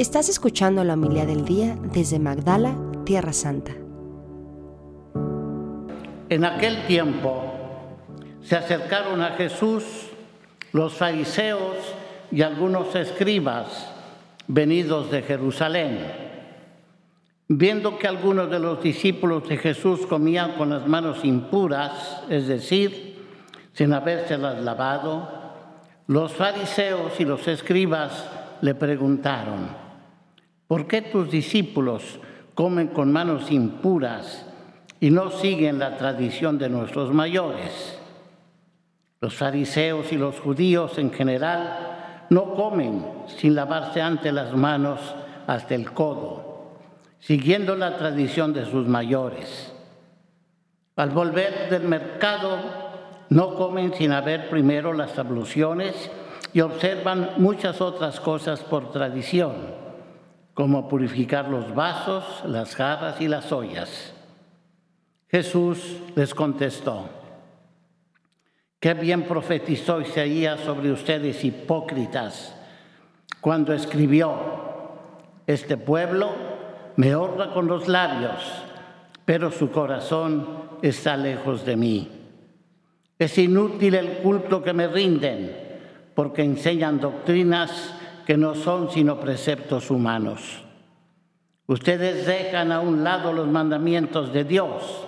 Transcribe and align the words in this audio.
Estás 0.00 0.30
escuchando 0.30 0.82
la 0.82 0.94
humildad 0.94 1.26
del 1.26 1.44
día 1.44 1.76
desde 1.92 2.18
Magdala, 2.18 2.74
Tierra 3.04 3.34
Santa. 3.34 3.72
En 6.30 6.42
aquel 6.46 6.86
tiempo 6.86 7.44
se 8.40 8.56
acercaron 8.56 9.20
a 9.20 9.32
Jesús 9.32 9.84
los 10.72 10.94
fariseos 10.94 11.76
y 12.32 12.40
algunos 12.40 12.96
escribas 12.96 13.92
venidos 14.46 15.10
de 15.10 15.20
Jerusalén. 15.20 15.98
Viendo 17.48 17.98
que 17.98 18.08
algunos 18.08 18.50
de 18.50 18.58
los 18.58 18.82
discípulos 18.82 19.46
de 19.50 19.58
Jesús 19.58 20.06
comían 20.06 20.52
con 20.52 20.70
las 20.70 20.86
manos 20.86 21.26
impuras, 21.26 22.22
es 22.30 22.46
decir, 22.46 23.18
sin 23.74 23.92
habérselas 23.92 24.64
lavado, 24.64 25.28
los 26.06 26.32
fariseos 26.32 27.20
y 27.20 27.26
los 27.26 27.46
escribas 27.46 28.30
le 28.62 28.74
preguntaron, 28.74 29.79
¿por 30.70 30.86
qué 30.86 31.02
tus 31.02 31.28
discípulos 31.28 32.20
comen 32.54 32.86
con 32.86 33.10
manos 33.10 33.50
impuras 33.50 34.46
y 35.00 35.10
no 35.10 35.32
siguen 35.32 35.80
la 35.80 35.96
tradición 35.96 36.58
de 36.58 36.68
nuestros 36.68 37.12
mayores? 37.12 37.98
Los 39.20 39.34
fariseos 39.34 40.12
y 40.12 40.16
los 40.16 40.38
judíos 40.38 40.96
en 40.98 41.10
general 41.12 42.26
no 42.30 42.54
comen 42.54 43.04
sin 43.26 43.56
lavarse 43.56 44.00
antes 44.00 44.32
las 44.32 44.54
manos 44.54 45.00
hasta 45.48 45.74
el 45.74 45.90
codo, 45.90 46.76
siguiendo 47.18 47.74
la 47.74 47.96
tradición 47.96 48.52
de 48.52 48.64
sus 48.64 48.86
mayores. 48.86 49.72
Al 50.94 51.10
volver 51.10 51.68
del 51.68 51.82
mercado, 51.82 52.58
no 53.28 53.56
comen 53.56 53.92
sin 53.92 54.12
haber 54.12 54.48
primero 54.48 54.92
las 54.92 55.18
abluciones 55.18 56.12
y 56.52 56.60
observan 56.60 57.30
muchas 57.38 57.80
otras 57.80 58.20
cosas 58.20 58.60
por 58.60 58.92
tradición, 58.92 59.80
como 60.60 60.90
purificar 60.90 61.48
los 61.48 61.74
vasos, 61.74 62.42
las 62.44 62.76
jarras 62.76 63.18
y 63.22 63.28
las 63.28 63.50
ollas. 63.50 64.12
Jesús 65.30 65.96
les 66.14 66.34
contestó, 66.34 67.08
qué 68.78 68.92
bien 68.92 69.22
profetizó 69.22 70.02
Isaías 70.02 70.60
sobre 70.60 70.92
ustedes 70.92 71.42
hipócritas 71.44 72.54
cuando 73.40 73.72
escribió, 73.72 74.34
este 75.46 75.78
pueblo 75.78 76.28
me 76.96 77.14
honra 77.14 77.54
con 77.54 77.66
los 77.66 77.88
labios, 77.88 78.44
pero 79.24 79.50
su 79.50 79.70
corazón 79.70 80.76
está 80.82 81.16
lejos 81.16 81.64
de 81.64 81.76
mí. 81.76 82.10
Es 83.18 83.38
inútil 83.38 83.94
el 83.94 84.18
culto 84.18 84.62
que 84.62 84.74
me 84.74 84.88
rinden, 84.88 85.56
porque 86.14 86.42
enseñan 86.42 87.00
doctrinas 87.00 87.94
que 88.26 88.36
no 88.36 88.54
son 88.54 88.90
sino 88.90 89.18
preceptos 89.20 89.90
humanos. 89.90 90.62
Ustedes 91.66 92.26
dejan 92.26 92.72
a 92.72 92.80
un 92.80 93.04
lado 93.04 93.32
los 93.32 93.46
mandamientos 93.46 94.32
de 94.32 94.44
Dios 94.44 95.06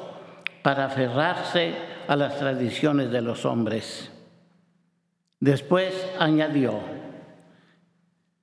para 0.63 0.87
aferrarse 0.87 1.75
a 2.07 2.17
las 2.17 2.39
tradiciones 2.39 3.11
de 3.11 3.21
los 3.21 3.45
hombres. 3.45 4.11
Después 5.41 5.93
añadió, 6.19 6.79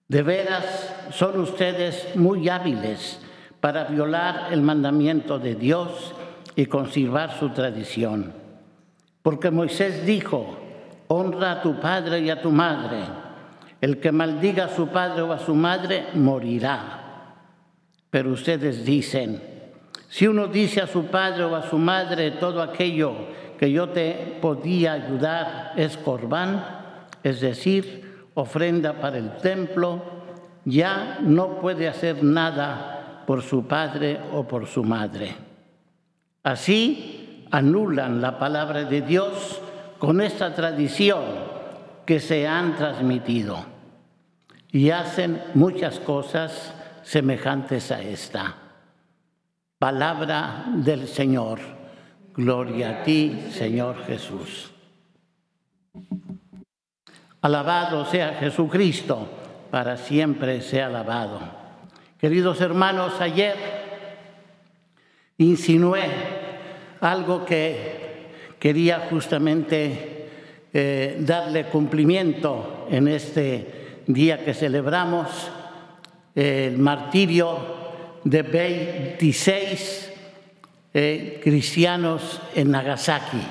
de 0.10 0.24
veras 0.24 0.94
son 1.12 1.40
ustedes 1.40 2.16
muy 2.16 2.50
hábiles 2.50 3.22
para 3.62 3.86
violar 3.86 4.52
el 4.52 4.62
mandamiento 4.62 5.40
de 5.40 5.56
Dios 5.56 6.14
y 6.56 6.66
conservar 6.66 7.38
su 7.40 7.50
tradición. 7.50 8.34
Porque 9.22 9.52
Moisés 9.52 10.06
dijo, 10.06 10.58
honra 11.08 11.52
a 11.52 11.62
tu 11.62 11.80
padre 11.80 12.20
y 12.20 12.30
a 12.30 12.42
tu 12.42 12.52
madre. 12.52 13.29
El 13.82 14.00
que 14.00 14.12
maldiga 14.12 14.66
a 14.66 14.76
su 14.76 14.88
padre 14.88 15.22
o 15.22 15.32
a 15.32 15.40
su 15.40 15.56
madre 15.56 16.08
morirá. 16.14 17.36
Pero 18.10 18.32
ustedes 18.32 18.84
dicen, 18.84 19.42
si 20.10 20.28
uno 20.28 20.48
dice 20.48 20.82
a 20.82 20.88
su 20.88 21.06
padre 21.06 21.44
o 21.44 21.56
a 21.56 21.70
su 21.70 21.78
madre 21.78 22.32
todo 22.32 22.62
aquello 22.62 23.14
que 23.58 23.72
yo 23.72 23.90
te 23.90 24.38
podía 24.42 24.94
ayudar 24.94 25.74
es 25.76 25.98
corbán, 25.98 26.64
es 27.24 27.42
decir, 27.42 28.28
ofrenda 28.34 28.94
para 28.94 29.18
el 29.18 29.38
templo, 29.38 30.02
ya 30.66 31.20
no 31.22 31.60
puede 31.60 31.88
hacer 31.88 32.24
nada 32.24 33.24
por 33.26 33.44
su 33.44 33.68
padre 33.68 34.20
o 34.34 34.44
por 34.48 34.66
su 34.66 34.84
madre. 34.84 35.36
Así 36.44 37.46
anulan 37.52 38.22
la 38.22 38.40
palabra 38.40 38.86
de 38.86 39.02
Dios 39.02 39.62
con 40.00 40.22
esta 40.22 40.54
tradición 40.56 41.49
que 42.10 42.20
se 42.20 42.48
han 42.48 42.76
transmitido 42.76 43.64
y 44.72 44.90
hacen 44.90 45.44
muchas 45.54 46.00
cosas 46.00 46.74
semejantes 47.04 47.92
a 47.92 48.02
esta. 48.02 48.56
Palabra 49.78 50.66
del 50.74 51.08
Señor. 51.08 51.60
Gloria 52.34 52.90
a 53.02 53.04
ti, 53.04 53.40
Señor 53.52 54.06
Jesús. 54.08 54.72
Alabado 57.42 58.04
sea 58.06 58.34
Jesucristo, 58.40 59.30
para 59.70 59.96
siempre 59.96 60.62
sea 60.62 60.88
alabado. 60.88 61.40
Queridos 62.18 62.60
hermanos, 62.60 63.22
ayer 63.22 63.56
insinué 65.38 66.10
algo 67.02 67.46
que 67.46 68.56
quería 68.58 69.08
justamente 69.12 70.19
eh, 70.74 71.18
darle 71.20 71.66
cumplimiento 71.66 72.88
en 72.90 73.08
este 73.08 74.02
día 74.08 74.44
que 74.44 74.54
celebramos 74.54 75.28
el 76.36 76.78
martirio 76.78 77.58
de 78.24 78.42
26 78.44 80.14
eh, 80.94 81.40
cristianos 81.44 82.42
en 82.56 82.72
Nagasaki. 82.72 83.42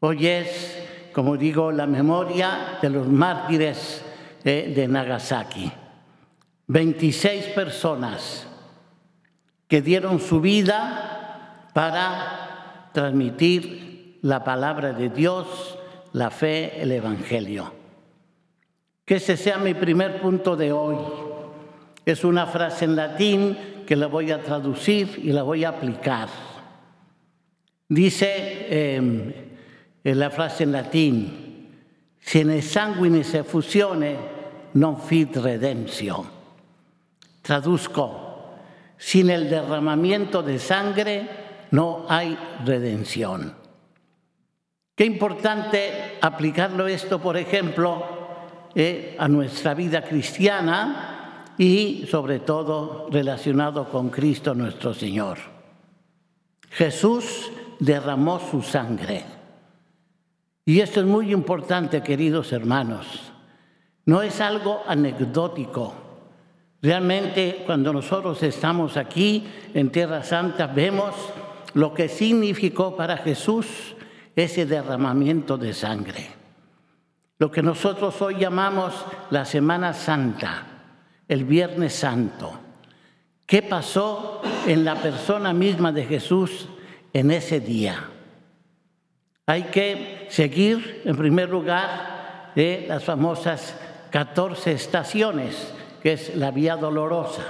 Hoy 0.00 0.26
es, 0.26 0.78
como 1.12 1.36
digo, 1.36 1.72
la 1.72 1.86
memoria 1.86 2.78
de 2.80 2.90
los 2.90 3.06
mártires 3.08 4.02
eh, 4.44 4.72
de 4.74 4.88
Nagasaki. 4.88 5.70
26 6.66 7.44
personas 7.46 8.46
que 9.66 9.82
dieron 9.82 10.20
su 10.20 10.40
vida 10.40 11.70
para 11.72 12.90
transmitir 12.92 14.18
la 14.22 14.44
palabra 14.44 14.92
de 14.92 15.08
Dios, 15.08 15.77
la 16.12 16.30
fe, 16.30 16.80
el 16.80 16.92
Evangelio. 16.92 17.72
Que 19.04 19.16
ese 19.16 19.36
sea 19.36 19.58
mi 19.58 19.74
primer 19.74 20.20
punto 20.20 20.56
de 20.56 20.72
hoy. 20.72 20.96
Es 22.04 22.24
una 22.24 22.46
frase 22.46 22.84
en 22.84 22.96
latín 22.96 23.56
que 23.86 23.96
la 23.96 24.06
voy 24.06 24.30
a 24.30 24.42
traducir 24.42 25.20
y 25.22 25.32
la 25.32 25.42
voy 25.42 25.64
a 25.64 25.70
aplicar. 25.70 26.28
Dice 27.88 28.66
em, 28.68 29.32
en 30.04 30.18
la 30.18 30.30
frase 30.30 30.64
en 30.64 30.72
latín, 30.72 31.68
si 32.20 32.40
el 32.40 32.62
sanguine 32.62 33.24
se 33.24 33.44
fusione, 33.44 34.16
non 34.74 35.00
fit 35.00 35.36
redemption. 35.36 36.26
Traduzco, 37.40 38.52
sin 38.98 39.30
el 39.30 39.48
derramamiento 39.48 40.42
de 40.42 40.58
sangre 40.58 41.28
no 41.70 42.04
hay 42.08 42.36
redención. 42.64 43.54
Qué 44.98 45.04
importante 45.04 46.18
aplicarlo 46.20 46.88
esto, 46.88 47.20
por 47.20 47.36
ejemplo, 47.36 48.02
eh, 48.74 49.14
a 49.16 49.28
nuestra 49.28 49.72
vida 49.72 50.02
cristiana 50.02 51.44
y 51.56 52.04
sobre 52.10 52.40
todo 52.40 53.06
relacionado 53.08 53.88
con 53.90 54.08
Cristo 54.08 54.56
nuestro 54.56 54.92
Señor. 54.92 55.38
Jesús 56.70 57.48
derramó 57.78 58.40
su 58.40 58.60
sangre. 58.60 59.24
Y 60.64 60.80
esto 60.80 60.98
es 60.98 61.06
muy 61.06 61.32
importante, 61.32 62.02
queridos 62.02 62.52
hermanos. 62.52 63.06
No 64.04 64.20
es 64.20 64.40
algo 64.40 64.82
anecdótico. 64.84 65.94
Realmente 66.82 67.62
cuando 67.64 67.92
nosotros 67.92 68.42
estamos 68.42 68.96
aquí 68.96 69.46
en 69.74 69.90
Tierra 69.90 70.24
Santa 70.24 70.66
vemos 70.66 71.14
lo 71.74 71.94
que 71.94 72.08
significó 72.08 72.96
para 72.96 73.18
Jesús 73.18 73.94
ese 74.44 74.66
derramamiento 74.66 75.58
de 75.58 75.74
sangre. 75.74 76.28
Lo 77.38 77.50
que 77.50 77.62
nosotros 77.62 78.20
hoy 78.22 78.36
llamamos 78.36 78.94
la 79.30 79.44
Semana 79.44 79.92
Santa, 79.92 80.66
el 81.28 81.44
Viernes 81.44 81.94
Santo. 81.94 82.52
¿Qué 83.46 83.62
pasó 83.62 84.42
en 84.66 84.84
la 84.84 84.96
persona 84.96 85.52
misma 85.52 85.92
de 85.92 86.04
Jesús 86.04 86.68
en 87.12 87.30
ese 87.30 87.60
día? 87.60 88.08
Hay 89.46 89.64
que 89.64 90.26
seguir, 90.30 91.02
en 91.04 91.16
primer 91.16 91.48
lugar, 91.48 92.52
las 92.54 93.04
famosas 93.04 93.74
14 94.10 94.72
estaciones, 94.72 95.72
que 96.02 96.12
es 96.12 96.34
la 96.34 96.50
Vía 96.50 96.76
Dolorosa. 96.76 97.44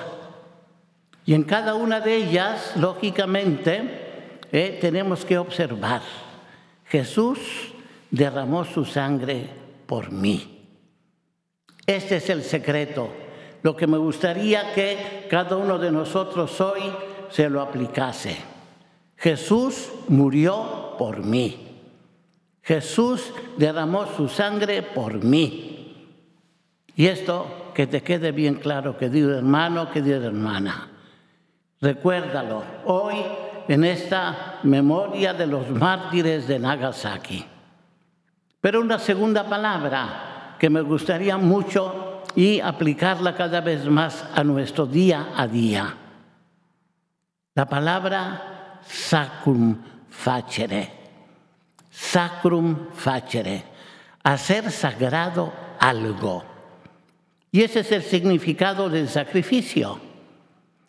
Y 1.25 1.35
en 1.35 1.45
cada 1.45 1.75
una 1.75 2.01
de 2.01 2.17
ellas, 2.17 2.75
lógicamente, 2.77 4.39
eh, 4.53 4.79
tenemos 4.81 5.25
que 5.25 5.39
observar, 5.39 6.03
Jesús 6.89 7.39
derramó 8.11 8.65
su 8.65 8.85
sangre 8.85 9.49
por 9.87 10.11
mí. 10.11 10.67
Este 11.87 12.17
es 12.17 12.29
el 12.31 12.43
secreto 12.43 13.11
lo 13.63 13.77
que 13.77 13.87
me 13.87 13.99
gustaría 13.99 14.73
que 14.73 15.27
cada 15.29 15.57
uno 15.57 15.79
de 15.79 15.91
nosotros 15.91 16.61
hoy 16.61 16.83
se 17.31 17.51
lo 17.51 17.61
aplicase. 17.61 18.37
Jesús 19.17 19.91
murió 20.09 20.95
por 20.99 21.25
mí. 21.25 21.67
Jesús 22.63 23.33
derramó 23.57 24.07
su 24.17 24.29
sangre 24.29 24.83
por 24.83 25.25
mí. 25.25 26.15
Y 26.95 27.07
esto 27.07 27.71
que 27.75 27.87
te 27.87 28.03
quede 28.03 28.33
bien 28.33 28.57
claro, 28.57 28.97
querido 28.97 29.37
hermano, 29.37 29.91
querida 29.91 30.25
hermana. 30.25 30.91
Recuérdalo 31.81 32.63
hoy 32.85 33.17
en 33.69 33.85
esta 33.85 34.59
memoria 34.63 35.35
de 35.35 35.47
los 35.47 35.69
mártires 35.71 36.49
de 36.49 36.59
Nagasaki. 36.59 37.45
Pero 38.61 38.81
una 38.81 38.99
segunda 38.99 39.45
palabra 39.45 40.57
que 40.59 40.71
me 40.71 40.81
gustaría 40.81 41.37
mucho 41.37 42.23
y 42.35 42.61
aplicarla 42.61 43.37
cada 43.37 43.61
vez 43.61 43.85
más 43.85 44.25
a 44.35 44.43
nuestro 44.43 44.87
día 44.87 45.29
a 45.37 45.47
día. 45.47 45.95
La 47.55 47.67
palabra 47.67 48.81
sacrum 48.87 49.77
facere. 50.09 50.91
Sacrum 51.91 52.91
facere. 52.95 53.65
Hacer 54.23 54.71
sagrado 54.71 55.53
algo. 55.79 56.45
Y 57.51 57.63
ese 57.63 57.81
es 57.81 57.93
el 57.93 58.03
significado 58.03 58.89
del 58.89 59.09
sacrificio. 59.09 60.08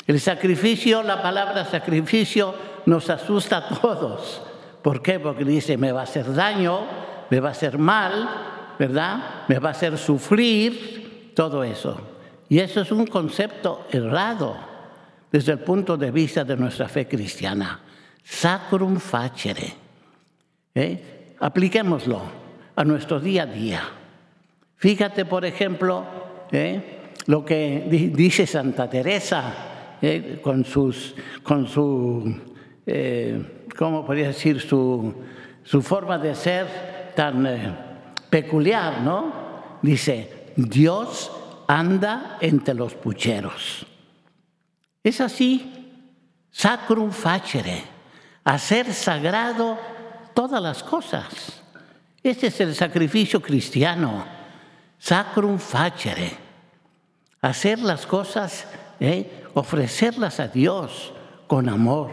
El 0.09 0.19
sacrificio, 0.19 1.03
la 1.03 1.21
palabra 1.21 1.65
sacrificio 1.65 2.56
nos 2.88 3.11
asusta 3.11 3.57
a 3.57 3.69
todos. 3.69 4.41
¿Por 4.81 5.03
qué? 5.03 5.19
Porque 5.19 5.45
dice, 5.45 5.77
me 5.77 5.91
va 5.91 6.00
a 6.00 6.06
hacer 6.06 6.33
daño, 6.33 6.79
me 7.29 7.39
va 7.39 7.50
a 7.50 7.51
hacer 7.51 7.77
mal, 7.77 8.27
¿verdad? 8.79 9.45
Me 9.47 9.59
va 9.59 9.69
a 9.69 9.71
hacer 9.71 10.00
sufrir, 10.00 11.31
todo 11.35 11.63
eso. 11.63 12.01
Y 12.50 12.57
eso 12.57 12.81
es 12.81 12.91
un 12.91 13.06
concepto 13.06 13.85
errado 13.91 14.57
desde 15.31 15.51
el 15.51 15.59
punto 15.59 15.95
de 15.95 16.09
vista 16.09 16.44
de 16.44 16.57
nuestra 16.57 16.89
fe 16.89 17.07
cristiana. 17.07 17.79
Sacrum 18.23 19.00
facere. 19.00 19.75
¿Eh? 20.73 21.35
Apliquémoslo 21.39 22.19
a 22.75 22.83
nuestro 22.83 23.19
día 23.19 23.44
a 23.44 23.45
día. 23.45 23.83
Fíjate, 24.75 25.25
por 25.25 25.45
ejemplo, 25.45 26.03
¿eh? 26.51 27.13
lo 27.27 27.45
que 27.45 27.85
dice 28.15 28.47
Santa 28.47 28.89
Teresa 28.89 29.69
¿eh? 30.01 30.40
con, 30.42 30.66
sus, 30.66 31.16
con 31.44 31.68
su 31.68 32.36
eh, 32.86 33.68
¿cómo 33.78 34.06
podría 34.06 34.28
decir? 34.28 34.60
Su, 34.60 35.13
su, 35.63 35.81
forma 35.81 36.18
de 36.18 36.34
ser 36.34 37.13
tan 37.16 37.46
eh, 37.46 37.75
peculiar, 38.30 39.01
¿no? 39.01 39.78
Dice, 39.81 40.54
Dios 40.56 41.31
anda 41.68 42.38
entre 42.42 42.74
los 42.74 42.96
pucheros. 42.96 43.86
Es 45.04 45.22
así, 45.22 45.92
sacrum 46.50 47.12
facere, 47.12 47.84
hacer 48.44 48.92
sagrado 48.94 49.78
todas 50.34 50.62
las 50.62 50.81
cosas. 50.84 51.62
Este 52.24 52.48
es 52.48 52.60
el 52.60 52.75
sacrificio 52.75 53.40
cristiano, 53.42 54.25
sacrum 54.98 55.60
facere, 55.60 56.31
hacer 57.40 57.80
las 57.80 58.06
cosas, 58.06 58.68
¿eh? 59.00 59.44
ofrecerlas 59.54 60.40
a 60.40 60.48
Dios 60.48 61.13
con 61.48 61.69
amor. 61.69 62.12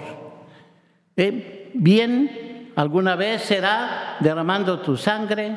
Eh, 1.17 1.71
bien, 1.75 2.73
alguna 2.77 3.17
vez 3.17 3.43
será 3.43 4.17
derramando 4.21 4.81
tu 4.81 4.97
sangre, 4.97 5.57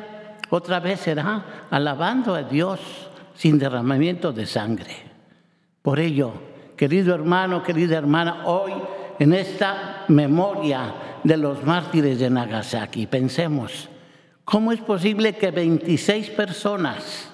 otra 0.50 0.80
vez 0.80 1.00
será 1.00 1.66
alabando 1.70 2.34
a 2.34 2.42
Dios 2.42 2.80
sin 3.34 3.58
derramamiento 3.58 4.32
de 4.32 4.46
sangre. 4.46 4.94
Por 5.82 5.98
ello, 5.98 6.32
querido 6.76 7.14
hermano, 7.14 7.62
querida 7.62 7.96
hermana, 7.96 8.42
hoy 8.46 8.72
en 9.18 9.32
esta 9.32 10.04
memoria 10.08 10.94
de 11.22 11.36
los 11.36 11.64
mártires 11.64 12.18
de 12.18 12.30
Nagasaki, 12.30 13.06
pensemos, 13.06 13.88
¿cómo 14.44 14.72
es 14.72 14.80
posible 14.80 15.34
que 15.34 15.50
26 15.50 16.30
personas, 16.30 17.29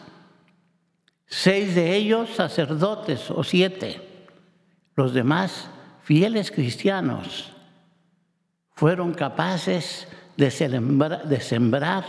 seis 1.26 1.75
de 1.75 1.94
ellos 1.94 2.31
sacerdotes 2.31 3.31
o 3.31 3.43
siete, 3.44 4.00
los 4.94 5.12
demás 5.12 5.69
fieles 6.02 6.50
cristianos, 6.50 7.52
fueron 8.73 9.14
capaces 9.14 10.08
de 10.37 10.50
sembrar, 10.50 12.05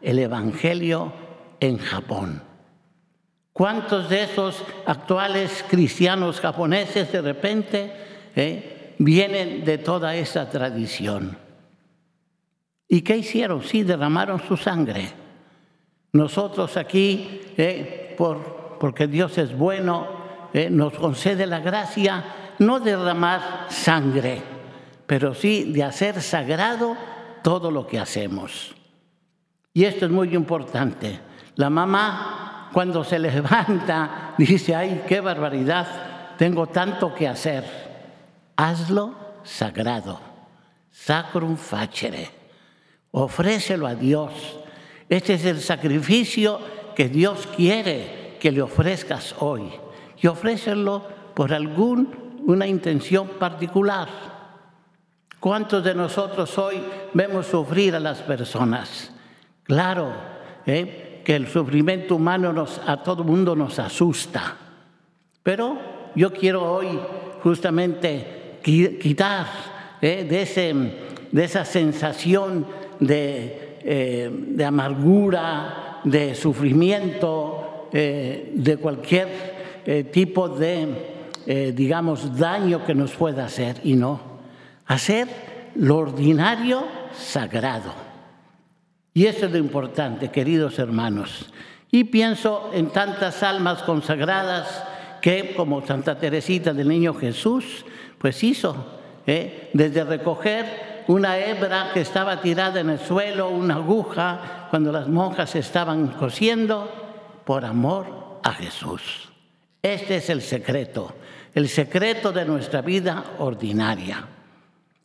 el 0.00 0.18
Evangelio 0.18 1.12
en 1.60 1.78
Japón. 1.78 2.42
¿Cuántos 3.52 4.08
de 4.08 4.22
esos 4.22 4.62
actuales 4.86 5.64
cristianos 5.68 6.40
japoneses 6.40 7.10
de 7.10 7.20
repente 7.20 7.92
eh, 8.36 8.94
vienen 8.98 9.64
de 9.64 9.78
toda 9.78 10.14
esa 10.14 10.48
tradición? 10.48 11.36
¿Y 12.86 13.02
qué 13.02 13.16
hicieron? 13.16 13.62
Sí, 13.64 13.82
derramaron 13.82 14.40
su 14.46 14.56
sangre. 14.56 15.12
Nosotros 16.12 16.76
aquí, 16.76 17.40
eh, 17.56 18.07
por, 18.18 18.76
porque 18.80 19.06
Dios 19.06 19.38
es 19.38 19.56
bueno, 19.56 20.06
eh, 20.52 20.68
nos 20.68 20.92
concede 20.94 21.46
la 21.46 21.60
gracia 21.60 22.24
no 22.58 22.80
derramar 22.80 23.66
sangre, 23.70 24.42
pero 25.06 25.34
sí 25.34 25.72
de 25.72 25.84
hacer 25.84 26.20
sagrado 26.20 26.96
todo 27.42 27.70
lo 27.70 27.86
que 27.86 27.98
hacemos. 27.98 28.74
Y 29.72 29.84
esto 29.84 30.06
es 30.06 30.10
muy 30.10 30.34
importante. 30.34 31.20
La 31.54 31.70
mamá 31.70 32.70
cuando 32.72 33.04
se 33.04 33.18
levanta 33.20 34.34
dice, 34.36 34.74
ay, 34.74 35.04
qué 35.06 35.20
barbaridad, 35.20 36.36
tengo 36.36 36.66
tanto 36.66 37.14
que 37.14 37.28
hacer. 37.28 37.64
Hazlo 38.56 39.14
sagrado, 39.44 40.20
sacrum 40.90 41.56
facere. 41.56 42.30
Ofrécelo 43.12 43.86
a 43.86 43.94
Dios. 43.94 44.58
Este 45.08 45.34
es 45.34 45.44
el 45.44 45.60
sacrificio 45.60 46.60
que 46.98 47.08
Dios 47.08 47.48
quiere 47.54 48.34
que 48.40 48.50
le 48.50 48.60
ofrezcas 48.60 49.36
hoy. 49.38 49.70
Y 50.20 50.26
ofrécelo 50.26 51.00
por 51.32 51.54
alguna 51.54 52.66
intención 52.66 53.28
particular. 53.38 54.08
¿Cuántos 55.38 55.84
de 55.84 55.94
nosotros 55.94 56.58
hoy 56.58 56.82
vemos 57.14 57.46
sufrir 57.46 57.94
a 57.94 58.00
las 58.00 58.20
personas? 58.22 59.12
Claro, 59.62 60.12
¿eh? 60.66 61.22
que 61.24 61.36
el 61.36 61.46
sufrimiento 61.46 62.16
humano 62.16 62.52
nos, 62.52 62.80
a 62.84 63.00
todo 63.00 63.22
mundo 63.22 63.54
nos 63.54 63.78
asusta. 63.78 64.56
Pero 65.44 65.78
yo 66.16 66.32
quiero 66.32 66.64
hoy 66.64 66.98
justamente 67.44 68.58
quitar 68.60 69.46
¿eh? 70.02 70.26
de, 70.28 70.42
ese, 70.42 70.74
de, 71.30 71.44
esa 71.44 71.64
sensación 71.64 72.66
de, 72.98 73.78
eh, 73.84 74.28
de 74.32 74.64
amargura, 74.64 75.87
de 76.04 76.34
sufrimiento, 76.34 77.88
de 77.92 78.78
cualquier 78.80 79.28
tipo 80.12 80.48
de, 80.48 81.72
digamos, 81.74 82.38
daño 82.38 82.84
que 82.84 82.94
nos 82.94 83.12
pueda 83.12 83.46
hacer. 83.46 83.80
Y 83.84 83.94
no, 83.94 84.20
hacer 84.86 85.28
lo 85.74 85.96
ordinario 85.96 86.84
sagrado. 87.14 87.92
Y 89.14 89.26
eso 89.26 89.46
es 89.46 89.52
lo 89.52 89.58
importante, 89.58 90.28
queridos 90.28 90.78
hermanos. 90.78 91.50
Y 91.90 92.04
pienso 92.04 92.70
en 92.74 92.90
tantas 92.90 93.42
almas 93.42 93.82
consagradas 93.82 94.84
que, 95.20 95.54
como 95.56 95.84
Santa 95.86 96.18
Teresita 96.18 96.72
del 96.72 96.88
Niño 96.88 97.14
Jesús, 97.14 97.84
pues 98.18 98.42
hizo, 98.44 98.76
¿eh? 99.26 99.70
desde 99.72 100.04
recoger 100.04 100.66
una 101.08 101.38
hebra 101.38 101.90
que 101.92 102.02
estaba 102.02 102.40
tirada 102.40 102.80
en 102.80 102.90
el 102.90 102.98
suelo, 102.98 103.48
una 103.48 103.76
aguja, 103.76 104.66
cuando 104.70 104.92
las 104.92 105.08
monjas 105.08 105.56
estaban 105.56 106.08
cosiendo, 106.08 107.40
por 107.44 107.64
amor 107.64 108.40
a 108.42 108.52
Jesús. 108.52 109.30
Este 109.82 110.16
es 110.16 110.28
el 110.28 110.42
secreto, 110.42 111.14
el 111.54 111.68
secreto 111.70 112.30
de 112.30 112.44
nuestra 112.44 112.82
vida 112.82 113.24
ordinaria. 113.38 114.28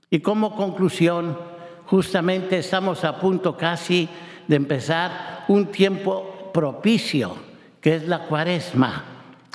Y 0.10 0.20
como 0.20 0.58
conclusión, 0.58 1.38
justamente 1.86 2.58
estamos 2.58 3.06
a 3.06 3.18
punto 3.18 3.56
casi 3.56 4.10
de 4.46 4.58
empezar 4.58 5.46
un 5.48 5.68
tiempo 5.68 6.52
propicio, 6.54 7.34
que 7.80 7.96
es 7.96 8.08
la 8.10 8.26
cuaresma. 8.26 9.06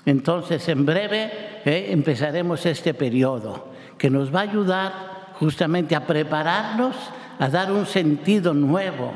Entonces, 0.07 0.67
en 0.71 0.87
breve 0.87 1.61
eh, 1.67 1.88
empezaremos 1.90 2.64
este 2.64 2.95
periodo, 2.95 3.69
que 3.99 4.09
nos 4.09 4.35
va 4.35 4.40
a 4.40 4.45
ayudar 4.45 5.17
justamente 5.38 5.95
a 5.95 6.07
prepararnos, 6.07 6.97
a 7.38 7.49
dar 7.49 7.71
un 7.71 7.87
sentido 7.87 8.52
nuevo, 8.52 9.12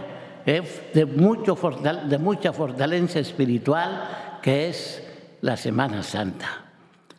eh, 0.47 0.63
de, 0.95 1.07
mucho, 1.07 1.59
de 2.05 2.19
mucha 2.19 2.53
fortaleza 2.53 3.19
espiritual, 3.19 4.39
que 4.43 4.69
es 4.69 5.03
la 5.41 5.57
Semana 5.57 6.03
Santa. 6.03 6.65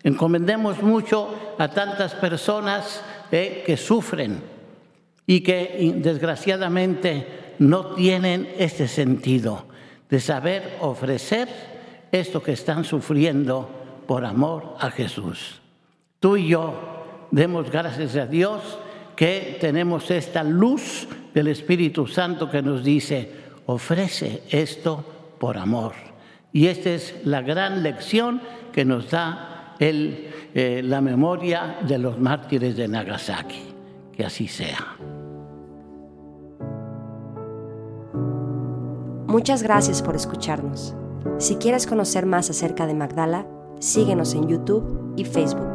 Encomendemos 0.03 0.81
mucho 0.81 1.55
a 1.57 1.67
tantas 1.69 2.13
personas 2.15 3.01
eh, 3.31 3.63
que 3.65 3.77
sufren 3.77 4.41
y 5.25 5.41
que 5.41 5.93
desgraciadamente 5.97 7.55
no 7.59 7.95
tienen 7.95 8.53
este 8.57 8.87
sentido 8.87 9.65
de 10.09 10.19
saber 10.19 10.77
ofrecer 10.81 11.47
esto 12.11 12.43
que 12.43 12.51
están 12.51 12.83
sufriendo 12.83 13.69
por 14.05 14.25
amor 14.25 14.75
a 14.79 14.91
Jesús. 14.91 15.61
Tú 16.19 16.35
y 16.37 16.49
yo 16.49 17.27
demos 17.31 17.71
gracias 17.71 18.15
a 18.17 18.25
Dios 18.25 18.79
que 19.15 19.57
tenemos 19.59 20.09
esta 20.11 20.43
luz 20.43 21.07
del 21.33 21.47
Espíritu 21.47 22.07
Santo 22.07 22.49
que 22.49 22.61
nos 22.61 22.83
dice, 22.83 23.29
ofrece 23.65 24.43
esto 24.49 25.03
por 25.39 25.57
amor. 25.57 25.93
Y 26.51 26.67
esta 26.67 26.91
es 26.91 27.15
la 27.25 27.41
gran 27.41 27.81
lección 27.83 28.41
que 28.71 28.85
nos 28.85 29.09
da 29.09 29.75
el, 29.79 30.29
eh, 30.53 30.81
la 30.83 31.01
memoria 31.01 31.77
de 31.87 31.97
los 31.97 32.19
mártires 32.19 32.77
de 32.77 32.87
Nagasaki. 32.87 33.63
Que 34.15 34.25
así 34.25 34.47
sea. 34.47 34.97
Muchas 39.27 39.63
gracias 39.63 40.03
por 40.03 40.15
escucharnos. 40.15 40.95
Si 41.39 41.55
quieres 41.55 41.87
conocer 41.87 42.27
más 42.27 42.51
acerca 42.51 42.85
de 42.85 42.93
Magdala, 42.93 43.47
síguenos 43.79 44.35
en 44.35 44.47
YouTube 44.47 45.13
y 45.17 45.25
Facebook. 45.25 45.72